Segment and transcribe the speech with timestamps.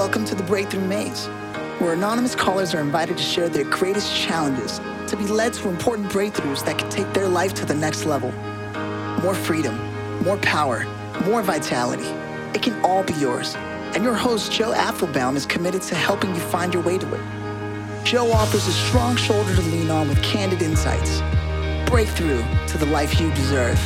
[0.00, 1.26] Welcome to the Breakthrough Maze,
[1.78, 6.08] where anonymous callers are invited to share their greatest challenges to be led to important
[6.10, 8.32] breakthroughs that can take their life to the next level.
[9.22, 9.78] More freedom,
[10.24, 10.86] more power,
[11.26, 12.06] more vitality.
[12.54, 13.54] It can all be yours.
[13.94, 18.02] And your host, Joe Apfelbaum, is committed to helping you find your way to it.
[18.02, 21.20] Joe offers a strong shoulder to lean on with candid insights.
[21.90, 23.78] Breakthrough to the life you deserve.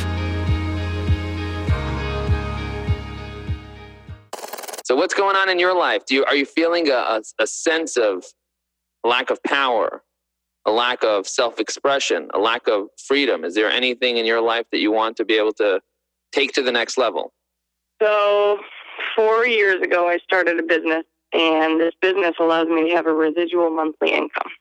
[4.85, 6.05] So, what's going on in your life?
[6.05, 8.23] Do you are you feeling a, a, a sense of
[9.03, 10.03] lack of power,
[10.65, 13.43] a lack of self-expression, a lack of freedom?
[13.43, 15.81] Is there anything in your life that you want to be able to
[16.31, 17.33] take to the next level?
[17.99, 18.59] So,
[19.15, 23.13] four years ago, I started a business, and this business allows me to have a
[23.13, 24.51] residual monthly income.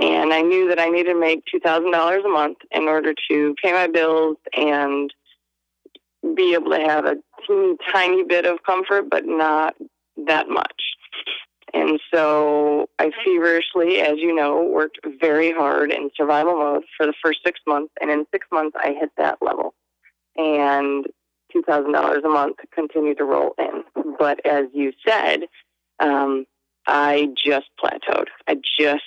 [0.00, 3.72] And I knew that I needed to make $2,000 a month in order to pay
[3.72, 5.12] my bills and
[6.36, 9.74] be able to have a teeny tiny bit of comfort, but not
[10.26, 10.82] that much.
[11.72, 17.14] And so I feverishly, as you know, worked very hard in survival mode for the
[17.22, 17.92] first six months.
[18.00, 19.74] And in six months, I hit that level.
[20.36, 21.04] And
[21.54, 23.82] $2,000 a month continued to roll in.
[24.18, 25.46] But as you said,
[25.98, 26.46] um,
[26.86, 28.26] I just plateaued.
[28.46, 29.02] I just,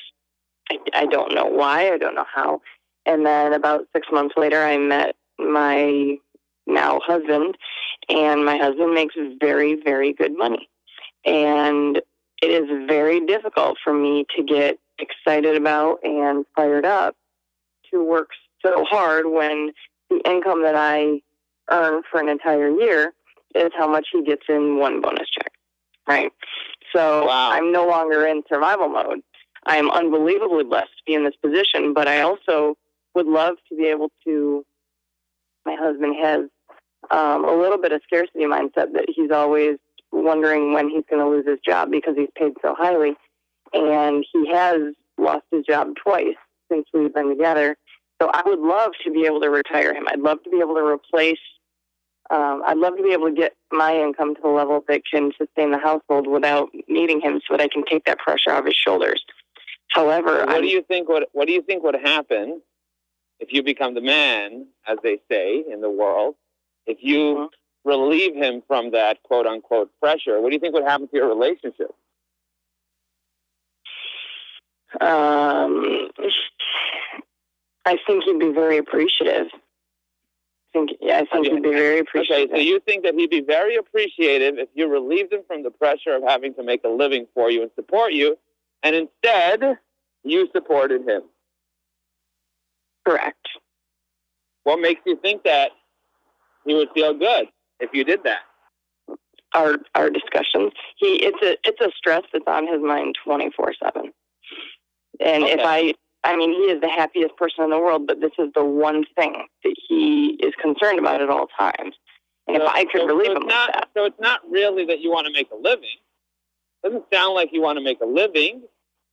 [0.70, 2.62] I, I don't know why, I don't know how.
[3.06, 6.18] And then about six months later, I met my
[6.68, 7.58] now husband,
[8.10, 10.70] and my husband makes very, very good money.
[11.26, 12.02] And
[12.42, 17.16] it is very difficult for me to get excited about and fired up
[17.92, 18.30] to work
[18.64, 19.72] so hard when
[20.10, 21.22] the income that I
[21.70, 23.14] earn for an entire year
[23.56, 25.52] is how much he gets in one bonus check.
[26.08, 26.32] Right.
[26.96, 27.52] So Wow.
[27.52, 29.22] I'm no longer in survival mode.
[29.66, 32.78] I am unbelievably blessed to be in this position, but I also
[33.14, 34.66] would love to be able to.
[35.66, 36.46] My husband has
[37.12, 39.78] um, a little bit of scarcity mindset that he's always
[40.12, 43.16] wondering when he's going to lose his job because he's paid so highly.
[43.74, 46.36] And he has lost his job twice
[46.72, 47.78] since we've been together.
[48.22, 50.06] So I would love to be able to retire him.
[50.08, 51.40] I'd love to be able to replace,
[52.30, 55.32] um, I'd love to be able to get my income to the level that can
[55.38, 58.76] sustain the household without needing him so that I can take that pressure off his
[58.76, 59.24] shoulders.
[59.90, 62.62] However, What I'm, do you think would What do you think would happen
[63.40, 66.36] if you become the man, as they say in the world?
[66.88, 67.50] If you Mhm.
[67.84, 71.28] relieve him from that quote unquote pressure, what do you think would happen to your
[71.28, 71.94] relationship?
[75.02, 76.10] Um,
[77.86, 79.48] I think he'd be very appreciative.
[79.54, 81.56] I think, yeah, I think Okay.
[81.56, 82.36] he'd be very appreciative.
[82.36, 82.56] Okay, appreciative.
[82.56, 86.16] so you think that he'd be very appreciative if you relieved him from the pressure
[86.16, 88.38] of having to make a living for you and support you,
[88.84, 89.78] and instead
[90.24, 91.24] you supported him.
[93.06, 93.48] Correct.
[94.64, 95.72] What makes you think that
[96.68, 97.48] he would feel good
[97.80, 98.42] if you did that?
[99.54, 100.74] Our our discussions.
[100.98, 104.12] He it's a it's a stress that's on his mind twenty four seven.
[105.20, 108.34] And if I I mean he is the happiest person in the world, but this
[108.38, 111.96] is the one thing that he is concerned about at all times.
[112.48, 113.90] And if I could so- relieve so him not, that.
[113.96, 115.98] So it's not really that you want to make a living.
[116.84, 118.64] It doesn't sound like you want to make a living.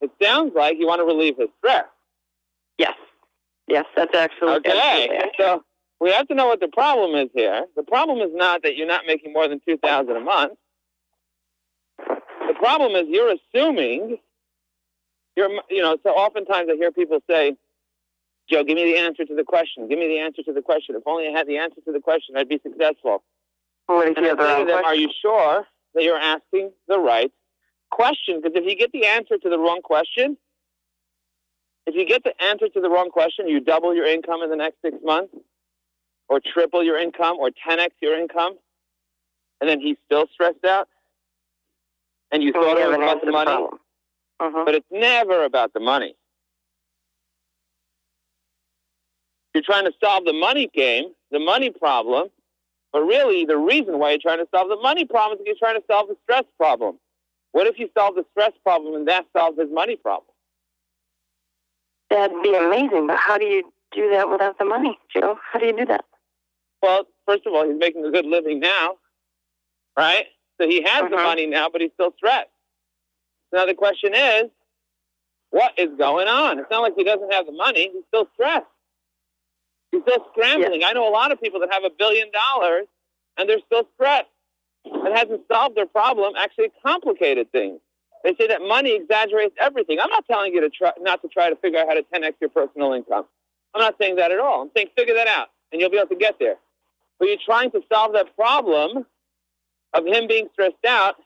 [0.01, 1.87] It sounds like you want to relieve his stress.
[2.79, 2.95] Yes.
[3.67, 5.65] Yes, that's absolutely Okay, absolutely so
[6.01, 7.65] we have to know what the problem is here.
[7.77, 10.53] The problem is not that you're not making more than two thousand a month.
[11.99, 14.19] The problem is you're assuming
[15.37, 15.97] you're, you know.
[16.03, 17.57] So oftentimes I hear people say,
[18.49, 19.89] "Joe, give me the answer to the question.
[19.89, 20.95] Give me the answer to the question.
[20.97, 23.23] If only I had the answer to the question, I'd be successful."
[23.87, 26.99] What is And the I other say them, are you sure that you're asking the
[26.99, 27.31] right
[27.91, 28.41] question?
[28.41, 30.39] Because if you get the answer to the wrong question,
[31.87, 34.57] if you get the answer to the wrong question, you double your income in the
[34.57, 35.35] next six months,
[36.29, 38.57] or triple your income, or 10x your income,
[39.61, 40.89] and then he's still stressed out,
[42.33, 43.69] and you And thought it was about the money.
[44.41, 44.65] Mhm.
[44.65, 46.17] but it's never about the money.
[49.55, 52.31] You're trying to solve the money game, the money problem,
[52.93, 55.81] but really the reason why you're trying to solve the money problem is you're trying
[55.81, 56.99] to solve the stress problem.
[57.53, 60.31] What if you solve the stress problem and that solves his money problem?
[62.11, 65.39] That'd be amazing, but how do you do that without the money, Joe?
[65.53, 66.05] How do you do that?
[66.85, 68.97] Well, first of all, he's making a good living now,
[69.97, 70.27] right?
[70.61, 71.23] So he has the Mhm.
[71.23, 72.51] money now, but he's still stressed.
[73.53, 74.51] Now the question is,
[75.49, 76.59] what is going on?
[76.59, 78.67] It's not like he doesn't have the money; he's still stressed.
[79.93, 80.85] He's still scrambling.
[80.85, 82.87] I know a lot of people that have a billion dollars
[83.39, 84.29] and they're still stressed.
[84.85, 87.81] It hasn't solved their problem; actually, complicated things.
[88.25, 90.01] They say that money exaggerates everything.
[90.01, 92.35] I'm not telling you to try not to try to figure out how to 10x
[92.43, 93.27] your personal income.
[93.73, 94.61] I'm not saying that at all.
[94.61, 96.59] I'm saying figure that out, and you'll be able to get there.
[97.19, 99.07] But you're trying to solve that problem
[99.93, 101.17] of him being stressed out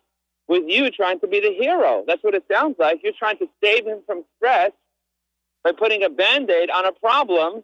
[0.47, 2.05] with you trying to be the hero.
[2.07, 3.01] That's what it sounds like.
[3.03, 4.73] You're trying to save him from stress
[5.65, 7.63] by putting a band aid on a problem.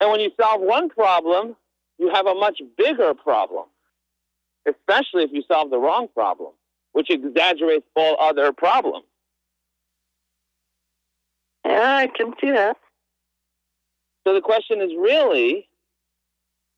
[0.00, 1.56] And when you solve one problem,
[1.98, 3.66] you have a much bigger problem,
[4.66, 6.52] especially if you solve the wrong problem,
[6.92, 9.06] which exaggerates all other problems.
[11.64, 12.76] Yeah, I can see that.
[14.26, 15.68] So the question is really,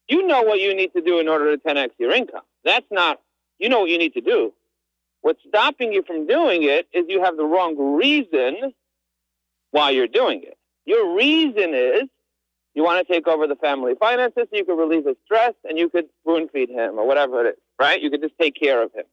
[0.08, 2.42] you know what you need to do in order to 10x your income.
[2.64, 3.20] That's not,
[3.58, 4.52] you know what you need to do.
[5.22, 8.72] What's stopping you from doing it is you have the wrong reason
[9.72, 10.56] why you're doing it.
[10.84, 12.02] Your reason is
[12.74, 15.78] you want to take over the family finances so you could relieve his stress and
[15.78, 18.00] you could spoon feed him or whatever it is, right?
[18.00, 19.04] You could just take care of him.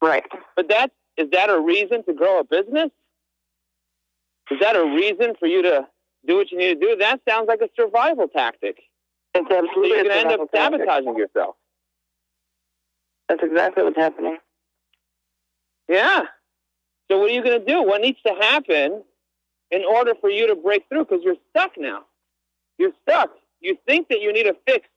[0.00, 0.24] Right.
[0.54, 2.90] But that is that a reason to grow a business?
[4.50, 5.86] Is that a reason for you to
[6.26, 6.96] do what you need to do?
[6.96, 8.76] That sounds like a survival tactic.
[9.34, 11.56] It's So absolutely you're going to end up sabotaging yourself.
[13.28, 14.38] That's exactly what's happening.
[15.88, 16.22] Yeah.
[17.10, 17.82] So what are you going to do?
[17.82, 19.02] What needs to happen
[19.70, 21.04] in order for you to break through?
[21.04, 22.04] Because you're stuck now.
[22.78, 23.30] You're stuck.
[23.60, 24.88] You think that you need to fix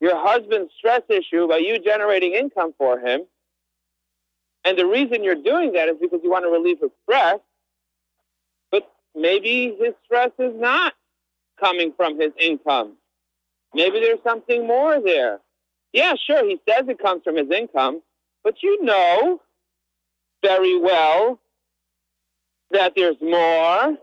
[0.00, 3.22] your husband's stress issue by you generating income for him.
[4.64, 7.38] And the reason you're doing that is because you want to relieve his stress.
[8.70, 10.94] But maybe his stress is not
[11.60, 12.94] coming from his income.
[13.74, 15.40] Maybe there's something more there.
[15.92, 18.02] Yeah, sure, he says it comes from his income,
[18.44, 19.40] but you know
[20.42, 21.40] very well
[22.70, 23.96] that there's more.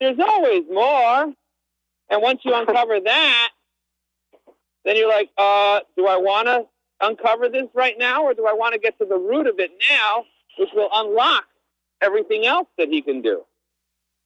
[0.00, 1.32] There's always more.
[2.10, 3.50] And once you uncover that,
[4.84, 6.66] then you're like, uh, do I want to
[7.00, 9.70] uncover this right now or do I want to get to the root of it
[9.90, 10.24] now,
[10.58, 11.44] which will unlock
[12.00, 13.42] everything else that he can do?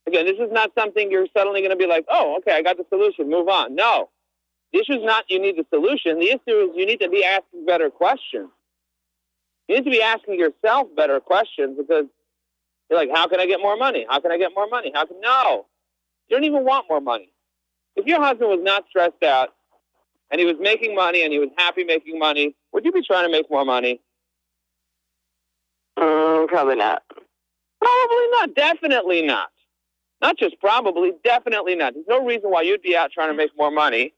[0.06, 2.77] Again, this is not something you're suddenly going to be like, oh, okay, I got
[2.77, 3.75] the solution, move on.
[3.75, 4.11] No.
[4.73, 6.19] The issue is not you need the solution.
[6.19, 8.51] The issue is you need to be asking better questions.
[9.69, 12.05] You need to be asking yourself better questions because
[12.91, 14.05] you're like, how can I get more money?
[14.09, 14.93] How can I get more money?
[14.95, 15.67] How can no?
[16.29, 17.31] You don't even want more money.
[17.97, 19.55] If your husband was not stressed out
[20.31, 23.27] and he was making money and he was happy making money, would you be trying
[23.27, 24.01] to make more money?
[25.99, 27.03] Mm, probably not.
[27.81, 28.55] Probably not.
[28.55, 29.51] Definitely not.
[30.25, 31.93] Not just probably, definitely not.
[31.93, 34.15] There's no reason why you'd be out trying to make more money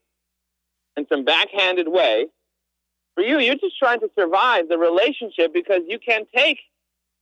[0.97, 2.29] in some backhanded way.
[3.17, 6.61] For you, you're just trying to survive the relationship because you can't take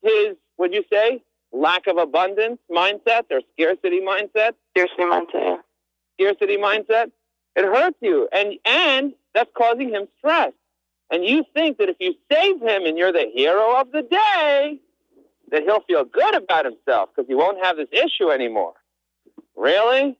[0.02, 5.60] his, would you say, lack of abundance mindset or scarcity mindset, Seriously, mindset.
[6.20, 7.10] scarcity mindset.
[7.56, 10.52] It hurts you, and and that's causing him stress.
[11.10, 14.78] And you think that if you save him and you're the hero of the day,
[15.54, 18.74] that he'll feel good about himself because he won't have this issue anymore.
[19.56, 20.18] Really?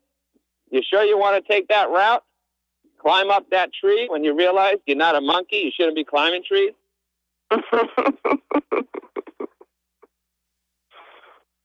[0.71, 2.23] You sure you want to take that route?
[3.01, 6.43] Climb up that tree when you realize you're not a monkey, you shouldn't be climbing
[6.47, 6.73] trees?
[7.53, 7.59] So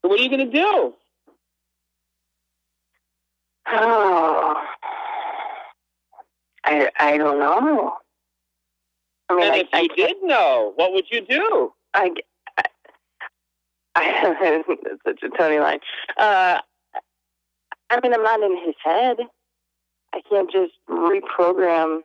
[0.01, 0.93] what are you going to do?
[3.67, 4.55] oh,
[6.65, 7.93] I I don't know.
[9.29, 11.71] I mean, And I, if I you can't- did know, what would you do?
[11.93, 12.28] I, I, I
[15.05, 15.79] such a Tony line.
[16.17, 16.59] Uh,
[17.89, 19.17] I mean, I'm not in his head.
[20.13, 22.01] I can't just reprogram.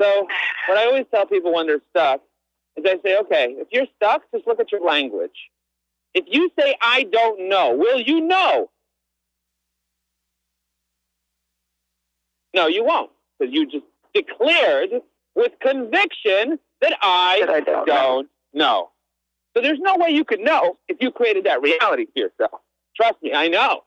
[0.00, 0.26] So
[0.68, 2.20] what I always tell people when they're stuck
[2.76, 5.50] is I say, okay, if you're stuck, just look at your language.
[6.14, 8.70] If you say, I don't know, will you know?
[12.54, 14.90] No, you won't, because you just declared
[15.34, 18.90] with conviction that I That I don't don't know.
[19.56, 22.60] So there's no way you could know if you created that reality for yourself.
[22.96, 23.84] Trust me, I know.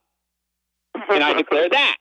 [1.09, 1.97] And I declare that.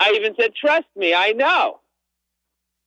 [0.00, 1.80] I even said, trust me, I know.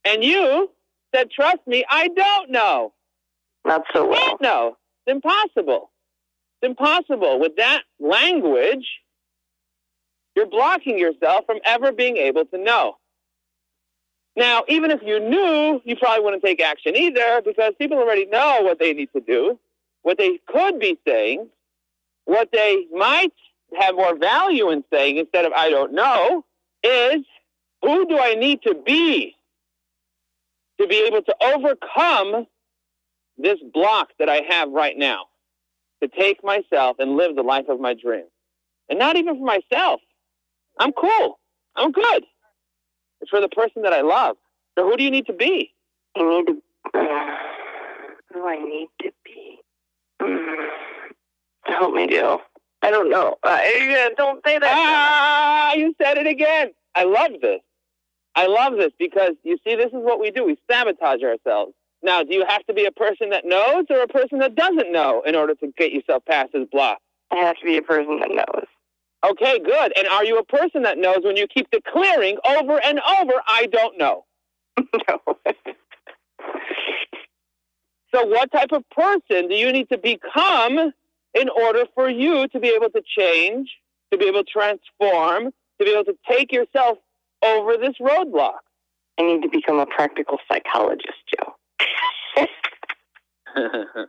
[0.06, 0.70] And you
[1.14, 2.94] said, trust me, I don't know.
[3.66, 4.20] Not so well.
[4.20, 4.78] can't know.
[5.06, 5.92] It's impossible.
[6.62, 7.40] It's impossible.
[7.40, 8.86] With that language,
[10.36, 12.98] you're blocking yourself from ever being able to know.
[14.38, 18.60] Now, even if you knew, you probably wouldn't take action either because people already know
[18.62, 19.60] what they need to do,
[20.04, 21.50] what they could be saying,
[22.26, 23.34] what they might
[23.80, 26.46] have more value in saying instead of I don't know
[26.84, 27.26] is
[27.82, 29.36] who do I need to be
[30.80, 32.46] to be able to overcome
[33.40, 35.26] this block that I have right now
[36.04, 38.30] to take myself and live the life of my dreams.
[38.88, 40.00] And not even for myself.
[40.80, 41.40] I'm cool.
[41.76, 42.24] I'm good.
[43.22, 44.38] It's for the person that I love.
[44.78, 45.74] So who do you need to be?
[46.16, 46.54] I need to.
[46.94, 49.60] who do I need to be?
[50.22, 50.68] Mm,
[51.66, 52.42] help me, Joe.
[52.82, 53.36] I don't know.
[53.44, 54.72] I, uh, don't say that.
[54.72, 56.72] Ah, you said it again.
[56.96, 57.62] I love this.
[58.36, 60.46] I love this because you see, this is what we do.
[60.46, 61.74] We sabotage ourselves.
[62.04, 64.92] Now, do you have to be a person that knows or a person that doesn't
[64.92, 67.00] know in order to get yourself past this block?
[67.32, 68.67] I have to be a person that knows.
[69.26, 69.94] Okay, good.
[69.98, 73.68] And are you a person that knows when you keep declaring over and over, I
[73.72, 74.26] don't know?
[74.78, 75.20] no.
[78.14, 80.94] so, what type of person do you need to become
[81.34, 83.70] in order for you to be able to change,
[84.12, 85.46] to be able to transform,
[85.80, 87.00] to be able to take yourself
[87.44, 88.60] over this roadblock?
[89.20, 91.56] I need to become a practical psychologist, Joe.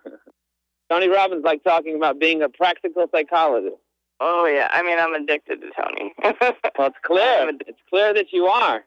[0.91, 3.77] Tony Robbins like talking about being a practical psychologist.
[4.21, 6.13] Oh yeah, I mean I'm addicted to Tony.
[6.23, 7.51] well, it's clear.
[7.67, 8.85] It's clear that you are.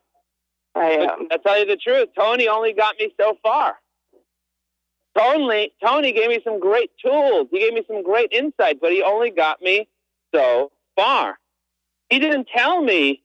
[0.76, 1.28] I am.
[1.30, 2.10] But I'll tell you the truth.
[2.18, 3.76] Tony only got me so far.
[5.18, 7.48] Tony, Tony gave me some great tools.
[7.52, 9.88] He gave me some great insight, but he only got me
[10.34, 11.38] so far.
[12.10, 13.24] He didn't tell me,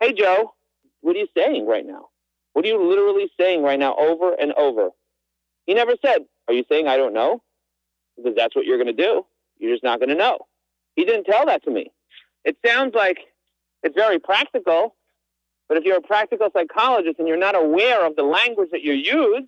[0.00, 0.54] "Hey Joe,
[1.00, 2.08] what are you saying right now?
[2.52, 4.90] What are you literally saying right now, over and over?"
[5.66, 7.42] He never said, "Are you saying I don't know?"
[8.16, 9.26] Because that's what you're going to do.
[9.58, 10.46] You're just not going to know.
[10.96, 11.92] He didn't tell that to me.
[12.44, 13.18] It sounds like
[13.82, 14.94] it's very practical,
[15.68, 18.92] but if you're a practical psychologist and you're not aware of the language that you
[18.92, 19.44] use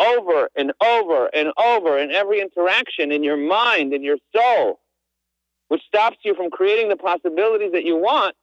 [0.00, 4.80] over and over and over in every interaction in your mind and your soul,
[5.68, 8.34] which stops you from creating the possibilities that you want,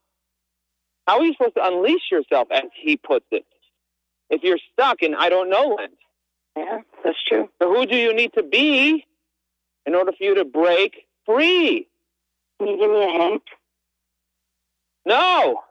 [1.08, 3.46] how are you supposed to unleash yourself, as he puts it,
[4.30, 5.94] if you're stuck in I don't know land?
[6.56, 7.50] Yeah, that's true.
[7.62, 9.06] So who do you need to be
[9.86, 11.88] in order for you to break free?
[12.60, 13.44] Can you give me a hint?
[15.06, 15.62] No.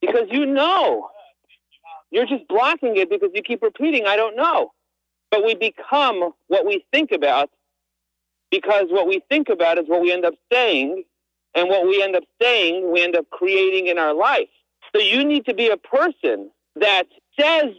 [0.00, 1.08] Because you know.
[2.10, 4.72] You're just blocking it because you keep repeating, I don't know.
[5.30, 7.50] But we become what we think about
[8.50, 11.04] because what we think about is what we end up saying.
[11.54, 14.48] And what we end up saying, we end up creating in our life.
[14.94, 17.04] So you need to be a person that
[17.38, 17.74] says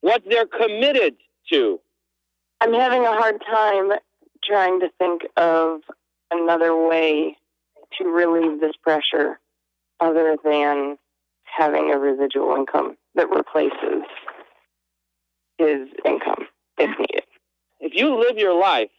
[0.00, 1.14] what they're committed
[1.50, 1.80] to.
[2.60, 3.92] I'm having a hard time
[4.44, 5.82] trying to think of
[6.32, 7.36] another way
[7.98, 9.38] to relieve this pressure
[10.00, 10.96] other than
[11.44, 14.04] having a residual income that replaces
[15.58, 16.46] his income
[16.78, 17.24] if needed.
[17.80, 18.90] If you live your life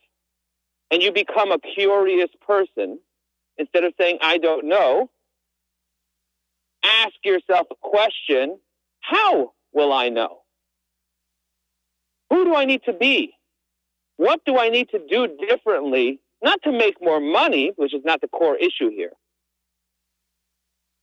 [0.92, 3.00] and you become a curious person,
[3.58, 5.10] instead of saying, I don't know,
[6.84, 8.60] ask yourself a question
[9.02, 10.40] how will I know?
[12.30, 13.34] Who do I need to be?
[14.18, 18.22] What do I need to do differently not to make more money, which is not
[18.22, 19.14] the core issue here,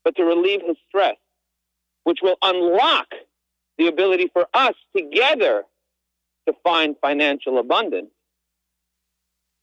[0.04, 1.16] but to relieve his stress,
[2.04, 3.08] which will unlock
[3.78, 5.64] the ability for us together
[6.46, 8.10] to find financial abundance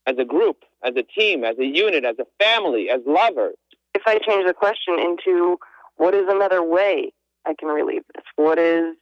[0.07, 3.55] as a group, as a team, as a unit, as a family, as lovers.
[3.93, 5.59] If I change the question into
[5.97, 7.11] what is another way
[7.45, 8.23] I can relieve this?
[8.35, 8.95] What is,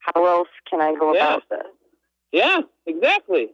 [0.00, 1.34] how else can I go Yeah.
[1.34, 1.66] about this?
[2.32, 3.50] Yeah, exactly.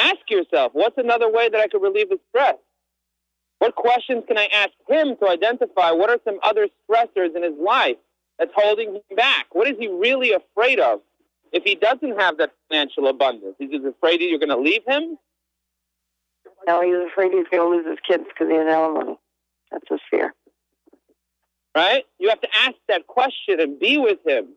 [0.00, 2.56] Ask yourself, what's another way that I could relieve the stress?
[3.58, 7.54] What questions can I ask him to identify what are some other stressors in his
[7.60, 7.96] life
[8.38, 9.46] that's holding him back?
[9.52, 11.00] What is he really afraid of
[11.52, 13.56] if he doesn't have that financial abundance?
[13.58, 15.18] He's afraid that you're going to leave him?
[16.66, 19.18] No, he's afraid he's going to lose his kids because he has alimony.
[19.70, 20.34] That's his fear.
[21.76, 22.04] right?
[22.18, 24.48] You have to ask that question and be with him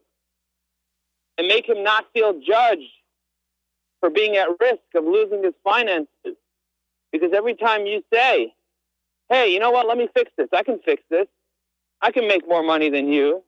[1.37, 2.91] and make him not feel judged
[4.03, 6.35] for being at risk of losing his finances.
[7.13, 8.53] Because every time you say,
[9.29, 11.27] hey, you know what, let me fix this, I can fix this,
[12.01, 13.41] I can make more money than you,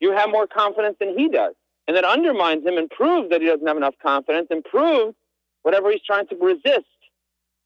[0.00, 1.54] you have more confidence than he does.
[1.88, 5.16] And that undermines him and proves that he doesn't have enough confidence and proves
[5.62, 6.84] whatever he's trying to resist,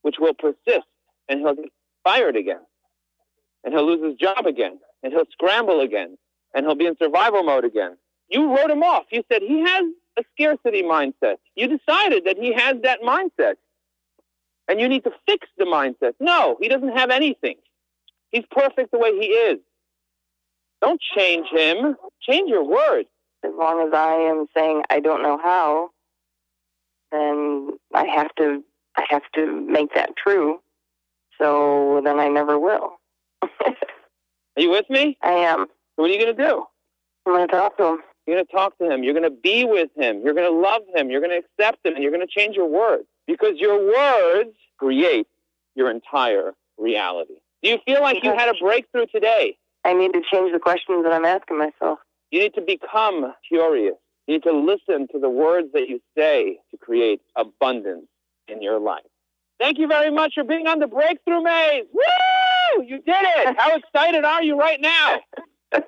[0.02, 0.86] which will persist,
[1.28, 1.72] and he'll get
[2.04, 2.60] fired again
[3.64, 6.16] and he'll lose his job again, and he'll scramble again,
[6.54, 7.96] and he'll be in survival mode again.
[8.28, 9.06] You wrote him off.
[9.10, 9.84] You said he has
[10.18, 11.36] a scarcity mindset.
[11.54, 13.54] You decided that he has that mindset,
[14.68, 16.14] and you need to fix the mindset.
[16.20, 17.56] No, he doesn't have anything.
[18.30, 19.58] He's perfect the way he is.
[20.80, 21.96] Don't change him.
[22.20, 23.08] Change your words.
[23.44, 25.90] As long as I am saying I don't know how,
[27.12, 28.64] then I have to
[28.96, 30.60] I have to make that true.
[31.40, 32.98] So then I never will.
[33.42, 33.72] Are
[34.56, 35.16] you with me?
[35.22, 35.66] I am.
[35.96, 36.64] What are you going to do?
[37.26, 37.98] I'm going to talk to him.
[38.28, 39.02] You're going to talk to him.
[39.02, 40.20] You're going to be with him.
[40.22, 41.08] You're going to love him.
[41.08, 41.94] You're going to accept him.
[41.94, 45.26] And you're going to change your words because your words create
[45.74, 47.36] your entire reality.
[47.62, 49.56] Do you feel like you had a breakthrough today?
[49.82, 52.00] I need to change the questions that I'm asking myself.
[52.30, 53.94] You need to become curious.
[54.26, 58.08] You need to listen to the words that you say to create abundance
[58.46, 59.04] in your life.
[59.58, 61.84] Thank you very much for being on the Breakthrough Maze.
[61.94, 62.84] Woo!
[62.84, 63.56] You did it!
[63.58, 65.16] How excited are you right now?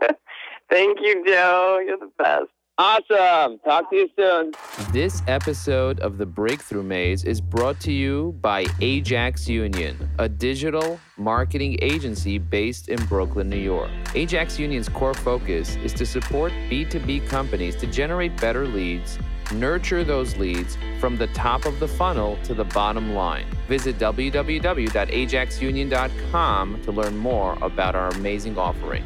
[0.71, 1.83] Thank you, Joe.
[1.85, 2.47] You're the best.
[2.79, 3.59] Awesome.
[3.59, 4.53] Talk to you soon.
[4.91, 10.99] This episode of The Breakthrough Maze is brought to you by Ajax Union, a digital
[11.19, 13.91] marketing agency based in Brooklyn, New York.
[14.15, 19.19] Ajax Union's core focus is to support B2B companies to generate better leads,
[19.53, 23.45] nurture those leads from the top of the funnel to the bottom line.
[23.69, 29.05] Visit www.ajaxunion.com to learn more about our amazing offering.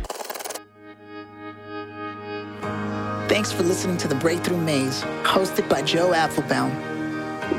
[3.35, 6.71] Thanks for listening to The Breakthrough Maze, hosted by Joe Apfelbaum.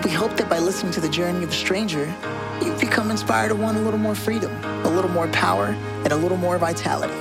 [0.06, 2.06] We hope that by listening to the journey of a stranger,
[2.62, 6.16] you've become inspired to want a little more freedom, a little more power, and a
[6.16, 7.14] little more vitality.